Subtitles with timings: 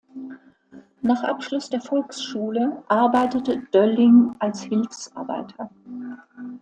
[1.03, 5.69] Nach Abschluss der Volksschule arbeitete Dölling als Hilfsarbeiter.